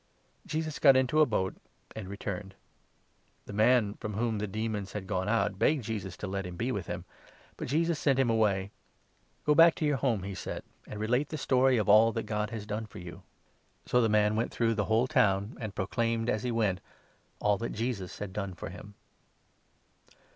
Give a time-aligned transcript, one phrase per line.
[0.47, 1.55] Jesus got into a boat
[1.95, 2.55] and returned.
[3.45, 6.55] The man from whom the demons had gone out 38 begged Jesus to let him
[6.55, 7.05] be with him;
[7.55, 8.71] but Jesus sent him away."
[9.45, 12.23] Go back to your home," he said," and relate the story of 39 all that
[12.23, 13.21] God has done for you."
[13.83, 16.51] 124 LUKE, a So the man went through the whole town and proclaimed, as he
[16.51, 16.81] went,
[17.39, 18.95] all that Jesus had done for him.